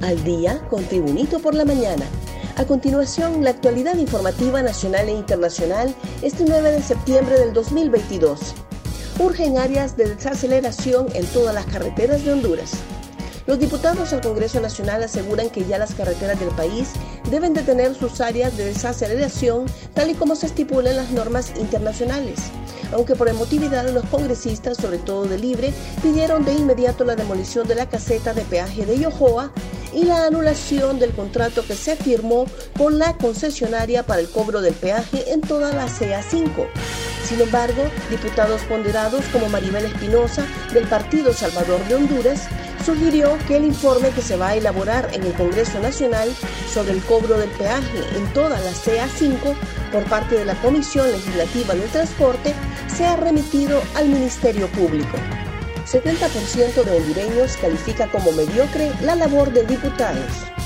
Al 0.00 0.22
día 0.22 0.60
con 0.70 0.84
Tribunito 0.84 1.40
por 1.40 1.54
la 1.54 1.64
mañana. 1.64 2.06
A 2.56 2.64
continuación, 2.64 3.42
la 3.42 3.50
actualidad 3.50 3.96
informativa 3.96 4.62
nacional 4.62 5.08
e 5.08 5.12
internacional 5.12 5.92
este 6.22 6.44
9 6.44 6.70
de 6.70 6.82
septiembre 6.82 7.38
del 7.38 7.52
2022. 7.52 8.54
Urgen 9.18 9.58
áreas 9.58 9.96
de 9.96 10.14
desaceleración 10.14 11.08
en 11.14 11.26
todas 11.26 11.52
las 11.52 11.66
carreteras 11.66 12.24
de 12.24 12.32
Honduras. 12.32 12.74
Los 13.48 13.58
diputados 13.58 14.12
al 14.12 14.20
Congreso 14.20 14.60
Nacional 14.60 15.02
aseguran 15.02 15.50
que 15.50 15.64
ya 15.64 15.78
las 15.78 15.94
carreteras 15.94 16.38
del 16.38 16.50
país 16.50 16.90
deben 17.28 17.52
de 17.52 17.62
tener 17.62 17.94
sus 17.96 18.20
áreas 18.20 18.56
de 18.56 18.66
desaceleración 18.66 19.66
tal 19.94 20.10
y 20.10 20.14
como 20.14 20.36
se 20.36 20.46
estipulan 20.46 20.96
las 20.96 21.10
normas 21.10 21.52
internacionales 21.58 22.38
aunque 22.92 23.14
por 23.14 23.28
emotividad 23.28 23.88
los 23.90 24.04
congresistas, 24.06 24.78
sobre 24.78 24.98
todo 24.98 25.24
de 25.24 25.38
Libre, 25.38 25.72
pidieron 26.02 26.44
de 26.44 26.54
inmediato 26.54 27.04
la 27.04 27.16
demolición 27.16 27.66
de 27.68 27.74
la 27.74 27.88
caseta 27.88 28.32
de 28.34 28.42
peaje 28.42 28.86
de 28.86 28.98
Yohoa 28.98 29.52
y 29.92 30.04
la 30.04 30.26
anulación 30.26 30.98
del 30.98 31.12
contrato 31.12 31.64
que 31.66 31.74
se 31.74 31.96
firmó 31.96 32.46
con 32.76 32.98
la 32.98 33.16
concesionaria 33.16 34.04
para 34.04 34.20
el 34.20 34.28
cobro 34.28 34.60
del 34.60 34.74
peaje 34.74 35.32
en 35.32 35.40
toda 35.40 35.72
la 35.72 35.86
CA5. 35.86 36.66
Sin 37.24 37.40
embargo, 37.40 37.82
diputados 38.10 38.62
ponderados 38.62 39.24
como 39.32 39.48
Maribel 39.48 39.84
Espinosa 39.84 40.46
del 40.72 40.86
Partido 40.86 41.32
Salvador 41.34 41.84
de 41.86 41.96
Honduras 41.96 42.48
sugirió 42.84 43.36
que 43.46 43.56
el 43.56 43.64
informe 43.64 44.10
que 44.10 44.22
se 44.22 44.36
va 44.36 44.48
a 44.48 44.56
elaborar 44.56 45.10
en 45.12 45.22
el 45.24 45.34
Congreso 45.34 45.78
Nacional 45.80 46.30
sobre 46.72 46.92
el 46.92 47.02
cobro 47.02 47.36
del 47.36 47.50
peaje 47.50 47.98
en 48.16 48.32
toda 48.32 48.58
la 48.60 48.70
CA5 48.70 49.54
por 49.92 50.04
parte 50.04 50.36
de 50.36 50.46
la 50.46 50.54
Comisión 50.62 51.10
Legislativa 51.10 51.74
del 51.74 51.90
Transporte 51.90 52.54
sea 52.86 53.16
remitido 53.16 53.82
al 53.94 54.08
Ministerio 54.08 54.66
Público. 54.68 55.18
70% 55.90 56.84
de 56.84 56.96
hondureños 56.98 57.56
califica 57.56 58.08
como 58.08 58.30
mediocre 58.32 58.92
la 59.02 59.14
labor 59.14 59.50
de 59.52 59.64
diputados. 59.64 60.57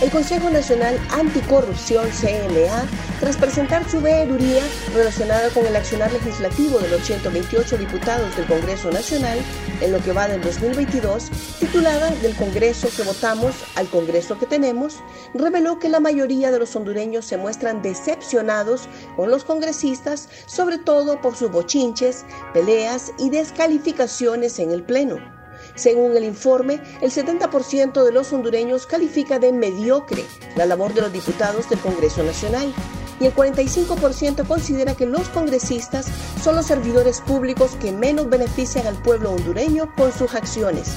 El 0.00 0.10
Consejo 0.10 0.48
Nacional 0.48 0.98
Anticorrupción 1.10 2.08
CNA, 2.10 2.88
tras 3.20 3.36
presentar 3.36 3.86
su 3.86 4.00
veeduría 4.00 4.62
relacionada 4.94 5.50
con 5.50 5.66
el 5.66 5.76
accionar 5.76 6.10
legislativo 6.10 6.78
de 6.78 6.88
los 6.88 7.02
128 7.02 7.76
diputados 7.76 8.34
del 8.34 8.46
Congreso 8.46 8.90
Nacional 8.90 9.38
en 9.82 9.92
lo 9.92 10.02
que 10.02 10.12
va 10.12 10.26
del 10.26 10.40
2022, 10.40 11.30
titulada 11.60 12.10
Del 12.22 12.34
Congreso 12.34 12.88
que 12.96 13.02
votamos 13.02 13.54
al 13.76 13.88
Congreso 13.88 14.38
que 14.38 14.46
tenemos, 14.46 15.02
reveló 15.34 15.78
que 15.78 15.90
la 15.90 16.00
mayoría 16.00 16.50
de 16.50 16.60
los 16.60 16.74
hondureños 16.74 17.26
se 17.26 17.36
muestran 17.36 17.82
decepcionados 17.82 18.88
con 19.16 19.30
los 19.30 19.44
congresistas, 19.44 20.30
sobre 20.46 20.78
todo 20.78 21.20
por 21.20 21.36
sus 21.36 21.50
bochinches, 21.50 22.24
peleas 22.54 23.12
y 23.18 23.28
descalificaciones 23.28 24.58
en 24.60 24.70
el 24.70 24.82
Pleno. 24.82 25.39
Según 25.80 26.14
el 26.14 26.24
informe, 26.24 26.78
el 27.00 27.10
70% 27.10 28.04
de 28.04 28.12
los 28.12 28.34
hondureños 28.34 28.84
califica 28.84 29.38
de 29.38 29.50
mediocre 29.50 30.26
la 30.54 30.66
labor 30.66 30.92
de 30.92 31.00
los 31.00 31.10
diputados 31.10 31.70
del 31.70 31.78
Congreso 31.78 32.22
Nacional 32.22 32.70
y 33.18 33.24
el 33.24 33.34
45% 33.34 34.46
considera 34.46 34.94
que 34.94 35.06
los 35.06 35.30
congresistas 35.30 36.04
son 36.44 36.56
los 36.56 36.66
servidores 36.66 37.22
públicos 37.22 37.78
que 37.80 37.92
menos 37.92 38.28
benefician 38.28 38.86
al 38.86 39.00
pueblo 39.00 39.30
hondureño 39.30 39.90
con 39.96 40.12
sus 40.12 40.34
acciones. 40.34 40.92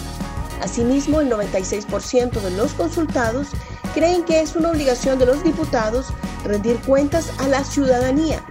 Asimismo, 0.62 1.22
el 1.22 1.32
96% 1.32 2.42
de 2.42 2.52
los 2.52 2.74
consultados 2.74 3.48
creen 3.94 4.26
que 4.26 4.42
es 4.42 4.54
una 4.58 4.72
obligación 4.72 5.18
de 5.18 5.28
los 5.28 5.46
diputados 5.46 6.08
rendir 6.44 6.78
cuentas 6.82 7.32
a 7.40 7.48
la 7.48 7.64
ciudadanía, 7.64 8.44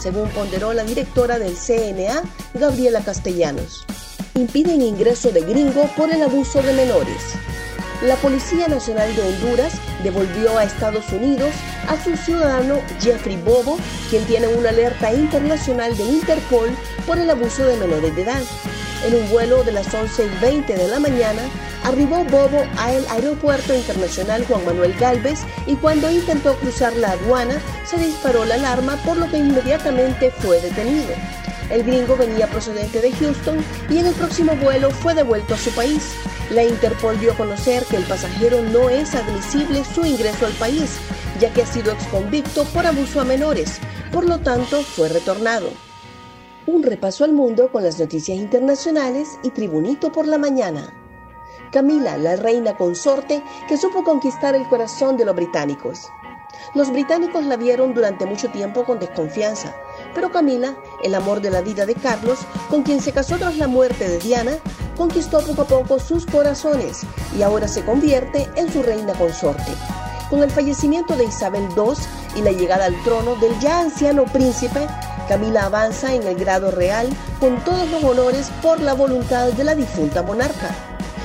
según 0.00 0.30
ponderó 0.30 0.72
la 0.72 0.84
directora 0.84 1.38
del 1.38 1.54
CNA, 1.54 2.22
Gabriela 2.54 3.02
Castellanos 3.04 3.84
impiden 4.40 4.80
ingreso 4.80 5.30
de 5.30 5.42
gringo 5.42 5.84
por 5.96 6.10
el 6.12 6.22
abuso 6.22 6.62
de 6.62 6.72
menores. 6.72 7.34
La 8.02 8.16
Policía 8.16 8.66
Nacional 8.66 9.14
de 9.14 9.20
Honduras 9.22 9.74
devolvió 10.02 10.56
a 10.56 10.64
Estados 10.64 11.12
Unidos 11.12 11.50
a 11.86 12.02
su 12.02 12.16
ciudadano 12.16 12.80
Jeffrey 12.98 13.36
Bobo, 13.36 13.76
quien 14.08 14.24
tiene 14.24 14.48
una 14.48 14.70
alerta 14.70 15.12
internacional 15.12 15.94
de 15.96 16.04
Interpol 16.04 16.70
por 17.06 17.18
el 17.18 17.28
abuso 17.28 17.64
de 17.66 17.76
menores 17.76 18.16
de 18.16 18.22
edad. 18.22 18.42
En 19.06 19.14
un 19.14 19.30
vuelo 19.30 19.62
de 19.64 19.72
las 19.72 19.92
11 19.92 20.24
y 20.24 20.40
20 20.40 20.76
de 20.76 20.88
la 20.88 20.98
mañana, 20.98 21.42
arribó 21.84 22.24
Bobo 22.24 22.64
al 22.78 23.06
Aeropuerto 23.10 23.74
Internacional 23.74 24.44
Juan 24.46 24.64
Manuel 24.64 24.94
Galvez 24.98 25.40
y 25.66 25.76
cuando 25.76 26.10
intentó 26.10 26.54
cruzar 26.56 26.94
la 26.96 27.12
aduana 27.12 27.60
se 27.84 27.98
disparó 27.98 28.44
la 28.46 28.54
alarma 28.54 28.96
por 29.04 29.18
lo 29.18 29.30
que 29.30 29.38
inmediatamente 29.38 30.30
fue 30.30 30.60
detenido. 30.60 31.14
El 31.70 31.84
gringo 31.84 32.16
venía 32.16 32.48
procedente 32.48 33.00
de 33.00 33.12
Houston 33.12 33.64
y 33.88 33.98
en 33.98 34.06
el 34.06 34.14
próximo 34.14 34.56
vuelo 34.56 34.90
fue 34.90 35.14
devuelto 35.14 35.54
a 35.54 35.58
su 35.58 35.70
país. 35.70 36.14
La 36.50 36.64
Interpol 36.64 37.18
dio 37.20 37.32
a 37.32 37.36
conocer 37.36 37.84
que 37.84 37.96
el 37.96 38.02
pasajero 38.04 38.60
no 38.60 38.90
es 38.90 39.14
admisible 39.14 39.84
su 39.84 40.04
ingreso 40.04 40.46
al 40.46 40.52
país, 40.54 40.98
ya 41.38 41.52
que 41.52 41.62
ha 41.62 41.66
sido 41.66 41.92
exconvicto 41.92 42.64
por 42.64 42.86
abuso 42.86 43.20
a 43.20 43.24
menores, 43.24 43.78
por 44.12 44.24
lo 44.24 44.40
tanto 44.40 44.82
fue 44.82 45.08
retornado. 45.08 45.68
Un 46.66 46.82
repaso 46.82 47.22
al 47.22 47.32
mundo 47.32 47.70
con 47.70 47.84
las 47.84 48.00
noticias 48.00 48.36
internacionales 48.36 49.38
y 49.44 49.50
Tribunito 49.50 50.10
por 50.10 50.26
la 50.26 50.38
mañana. 50.38 50.92
Camila, 51.70 52.16
la 52.16 52.34
reina 52.34 52.76
consorte 52.76 53.44
que 53.68 53.76
supo 53.76 54.02
conquistar 54.02 54.56
el 54.56 54.68
corazón 54.68 55.16
de 55.16 55.24
los 55.24 55.36
británicos. 55.36 56.08
Los 56.74 56.90
británicos 56.90 57.44
la 57.46 57.56
vieron 57.56 57.94
durante 57.94 58.26
mucho 58.26 58.50
tiempo 58.50 58.84
con 58.84 58.98
desconfianza, 58.98 59.74
pero 60.14 60.30
Camila, 60.30 60.76
el 61.02 61.14
amor 61.14 61.40
de 61.40 61.50
la 61.50 61.60
vida 61.60 61.86
de 61.86 61.94
Carlos, 61.94 62.40
con 62.68 62.82
quien 62.82 63.00
se 63.00 63.12
casó 63.12 63.36
tras 63.36 63.56
la 63.56 63.66
muerte 63.66 64.08
de 64.08 64.18
Diana, 64.18 64.52
conquistó 64.96 65.40
poco 65.40 65.62
a 65.62 65.66
poco 65.66 65.98
sus 65.98 66.26
corazones 66.26 67.02
y 67.36 67.42
ahora 67.42 67.68
se 67.68 67.84
convierte 67.84 68.48
en 68.56 68.72
su 68.72 68.82
reina 68.82 69.14
consorte. 69.14 69.72
Con 70.28 70.42
el 70.42 70.50
fallecimiento 70.50 71.16
de 71.16 71.24
Isabel 71.24 71.66
II 71.76 71.94
y 72.36 72.42
la 72.42 72.52
llegada 72.52 72.84
al 72.84 73.02
trono 73.02 73.34
del 73.36 73.58
ya 73.60 73.80
anciano 73.80 74.24
príncipe, 74.26 74.86
Camila 75.28 75.64
avanza 75.64 76.14
en 76.14 76.26
el 76.26 76.36
grado 76.36 76.70
real 76.70 77.08
con 77.40 77.62
todos 77.64 77.88
los 77.90 78.04
honores 78.04 78.50
por 78.62 78.80
la 78.80 78.94
voluntad 78.94 79.52
de 79.52 79.64
la 79.64 79.74
difunta 79.74 80.22
monarca. 80.22 80.70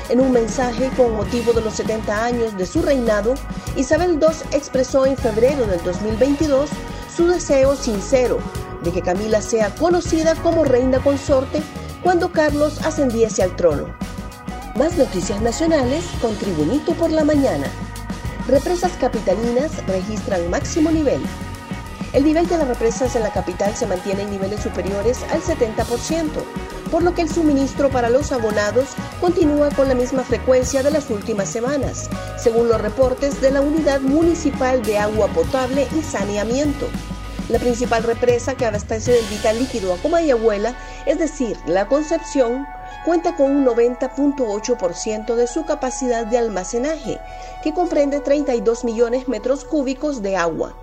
En 0.09 0.22
un 0.22 0.31
mensaje 0.31 0.90
con 0.95 1.16
motivo 1.16 1.51
de 1.53 1.62
los 1.62 1.74
70 1.74 2.25
años 2.25 2.57
de 2.57 2.66
su 2.66 2.81
reinado, 2.81 3.34
Isabel 3.75 4.19
II 4.22 4.28
expresó 4.51 5.06
en 5.06 5.18
febrero 5.18 5.66
del 5.66 5.84
2022 5.84 6.69
su 7.16 7.28
deseo 7.28 7.75
sincero 7.75 8.40
de 8.85 8.91
que 8.91 9.01
Camila 9.01 9.41
sea 9.41 9.73
conocida 9.75 10.35
como 10.35 10.63
reina 10.63 11.00
consorte 11.00 11.62
cuando 12.03 12.31
Carlos 12.31 12.79
ascendiese 12.85 13.44
al 13.44 13.56
trono. 13.56 13.88
Más 14.78 14.97
noticias 14.97 15.41
nacionales 15.41 16.06
con 16.22 16.35
Tribunito 16.35 16.94
por 16.94 17.12
la 17.12 17.25
mañana. 17.25 17.68
Represas 18.47 18.91
capitalinas 19.01 19.85
registran 19.88 20.50
máximo 20.50 20.91
nivel. 20.91 21.22
El 22.13 22.24
nivel 22.24 22.47
de 22.47 22.57
las 22.57 22.68
represas 22.68 23.16
en 23.16 23.24
la 23.24 23.34
capital 23.34 23.75
se 23.75 23.88
mantiene 23.88 24.22
en 24.22 24.29
niveles 24.29 24.62
superiores 24.62 25.24
al 25.31 25.41
70%, 25.41 26.29
por 26.91 27.03
lo 27.03 27.13
que 27.13 27.24
el 27.24 27.29
suministro 27.29 27.90
para 27.90 28.09
los 28.09 28.31
abonados 28.31 28.90
continúa 29.19 29.69
con 29.72 29.90
la 29.90 29.95
misma 29.95 30.24
frecuencia 30.24 30.84
de 30.84 30.91
las 30.91 31.09
últimas 31.09 31.50
semanas, 31.50 32.09
según 32.38 32.69
los 32.69 32.79
reportes 32.79 33.41
de 33.41 33.51
la 33.51 33.62
Unidad 33.62 34.00
Municipal 34.01 34.84
de 34.84 35.00
Agua 35.00 35.28
Potable 35.28 35.88
y 35.97 36.03
Saneamiento. 36.03 36.88
La 37.50 37.59
principal 37.59 38.01
represa 38.01 38.56
que 38.56 38.66
abastece 38.66 39.19
el 39.19 39.25
vital 39.28 39.59
líquido 39.59 39.94
a 39.94 39.97
Comayagüela, 39.97 40.75
es 41.06 41.19
decir, 41.19 41.56
la 41.67 41.88
Concepción, 41.88 42.66
cuenta 43.06 43.35
con 43.35 43.51
un 43.51 43.66
90.8% 43.66 45.35
de 45.35 45.45
su 45.45 45.63
capacidad 45.63 46.25
de 46.25 46.39
almacenaje, 46.39 47.19
que 47.61 47.72
comprende 47.72 48.19
32 48.19 48.83
millones 48.83 49.28
metros 49.28 49.63
cúbicos 49.63 50.23
de 50.23 50.35
agua. 50.35 50.75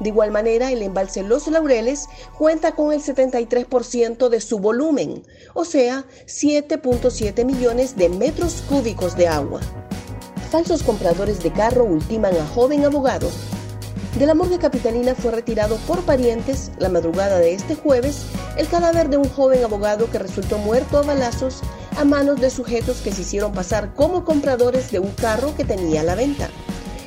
De 0.00 0.08
igual 0.08 0.32
manera, 0.32 0.72
el 0.72 0.82
embalse 0.82 1.22
Los 1.22 1.46
Laureles 1.46 2.08
cuenta 2.36 2.72
con 2.72 2.92
el 2.92 3.00
73% 3.00 4.28
de 4.28 4.40
su 4.40 4.58
volumen, 4.58 5.22
o 5.54 5.64
sea, 5.64 6.04
7.7 6.26 7.44
millones 7.44 7.96
de 7.96 8.08
metros 8.08 8.64
cúbicos 8.68 9.16
de 9.16 9.28
agua. 9.28 9.60
Falsos 10.50 10.82
compradores 10.82 11.40
de 11.44 11.52
carro 11.52 11.84
ultiman 11.84 12.36
a 12.36 12.46
joven 12.48 12.84
abogado 12.84 13.30
del 14.18 14.30
amor 14.30 14.48
de 14.48 14.58
Capitalina 14.58 15.14
fue 15.14 15.30
retirado 15.30 15.76
por 15.86 16.02
parientes 16.02 16.72
la 16.78 16.88
madrugada 16.88 17.38
de 17.38 17.54
este 17.54 17.74
jueves 17.76 18.26
el 18.56 18.66
cadáver 18.68 19.08
de 19.08 19.16
un 19.16 19.28
joven 19.28 19.62
abogado 19.62 20.10
que 20.10 20.18
resultó 20.18 20.58
muerto 20.58 20.98
a 20.98 21.02
balazos 21.02 21.60
a 21.96 22.04
manos 22.04 22.40
de 22.40 22.50
sujetos 22.50 22.98
que 22.98 23.12
se 23.12 23.22
hicieron 23.22 23.52
pasar 23.52 23.94
como 23.94 24.24
compradores 24.24 24.90
de 24.90 24.98
un 24.98 25.12
carro 25.12 25.54
que 25.56 25.64
tenía 25.64 26.00
a 26.00 26.04
la 26.04 26.16
venta. 26.16 26.50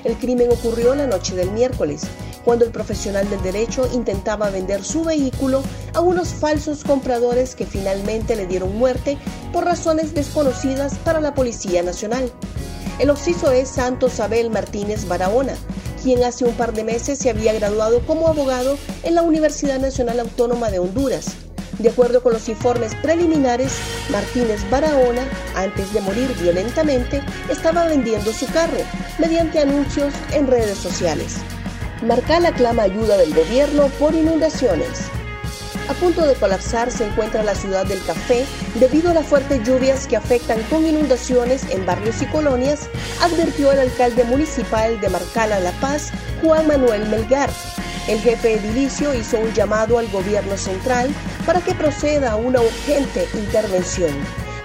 El 0.04 0.16
crimen 0.18 0.52
ocurrió 0.52 0.96
la 0.96 1.08
noche 1.08 1.36
del 1.36 1.52
miércoles, 1.52 2.04
cuando 2.44 2.66
el 2.66 2.72
profesional 2.72 3.30
del 3.30 3.42
derecho 3.42 3.88
intentaba 3.94 4.50
vender 4.50 4.84
su 4.84 5.04
vehículo 5.04 5.64
a 5.94 6.02
unos 6.02 6.30
falsos 6.30 6.84
compradores 6.84 7.56
que 7.56 7.66
finalmente 7.66 8.36
le 8.36 8.48
dieron 8.48 8.78
muerte 8.78 9.18
por 9.52 9.66
razones 9.66 10.14
desconocidas 10.14 10.96
para 11.00 11.22
la 11.22 11.34
Policía 11.34 11.84
Nacional. 11.84 12.32
El 13.00 13.10
occiso 13.10 13.52
es 13.52 13.70
Santos 13.70 14.20
Abel 14.20 14.50
Martínez 14.50 15.08
Barahona, 15.08 15.56
quien 16.04 16.24
hace 16.24 16.44
un 16.44 16.54
par 16.54 16.74
de 16.74 16.84
meses 16.84 17.18
se 17.18 17.30
había 17.30 17.54
graduado 17.54 18.02
como 18.06 18.28
abogado 18.28 18.78
en 19.04 19.16
la 19.16 19.22
Universidad 19.22 19.80
Nacional 19.80 20.20
Autónoma 20.20 20.70
de 20.70 20.80
Honduras. 20.80 21.28
De 21.80 21.90
acuerdo 21.90 22.22
con 22.22 22.34
los 22.34 22.50
informes 22.50 22.94
preliminares, 23.02 23.72
Martínez 24.12 24.60
Barahona, 24.70 25.24
antes 25.56 25.92
de 25.94 26.02
morir 26.02 26.30
violentamente, 26.40 27.24
estaba 27.50 27.86
vendiendo 27.88 28.32
su 28.34 28.46
carro 28.48 28.78
mediante 29.18 29.60
anuncios 29.60 30.14
en 30.34 30.48
redes 30.48 30.78
sociales. 30.78 31.38
Marcal 32.04 32.46
aclama 32.46 32.84
ayuda 32.84 33.18
del 33.18 33.34
gobierno 33.34 33.88
por 33.98 34.14
inundaciones. 34.14 35.08
A 35.90 35.94
punto 35.94 36.26
de 36.26 36.36
colapsar 36.36 36.92
se 36.92 37.06
encuentra 37.06 37.44
la 37.44 37.56
ciudad 37.56 37.86
del 37.86 38.04
café 38.06 38.46
debido 38.76 39.12
a 39.12 39.14
las 39.14 39.26
fuertes 39.26 39.64
lluvias 39.64 40.08
que 40.08 40.16
afectan 40.16 40.62
con 40.70 40.86
inundaciones 40.86 41.64
en 41.70 41.86
barrios 41.86 42.22
y 42.22 42.26
colonias, 42.28 42.90
advirtió 43.22 43.72
el 43.72 43.80
alcalde 43.80 44.24
municipal 44.24 45.00
de 45.02 45.10
Marcala 45.10 45.60
La 45.60 45.72
Paz, 45.74 46.12
Juan 46.42 46.68
Manuel 46.68 47.08
Melgar. 47.10 47.50
El 48.08 48.20
jefe 48.20 48.56
edilicio 48.56 49.14
hizo 49.14 49.40
un 49.40 49.54
llamado 49.54 49.98
al 49.98 50.10
gobierno 50.10 50.58
central 50.58 51.10
para 51.46 51.62
que 51.62 51.74
proceda 51.74 52.32
a 52.32 52.36
una 52.36 52.62
urgente 52.62 53.28
intervención. 53.34 54.12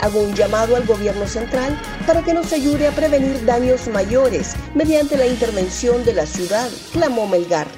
Hago 0.01 0.21
un 0.21 0.35
llamado 0.35 0.77
al 0.77 0.87
gobierno 0.87 1.27
central 1.27 1.77
para 2.07 2.23
que 2.23 2.35
nos 2.35 2.53
ayude 2.53 2.87
a 2.87 2.93
prevenir 2.93 3.45
daños 3.45 3.89
mayores 3.89 4.55
mediante 4.75 5.17
la 5.17 5.27
intervención 5.27 6.05
de 6.05 6.15
la 6.15 6.27
ciudad, 6.27 6.69
clamó 6.93 7.27
Melgar. 7.27 7.78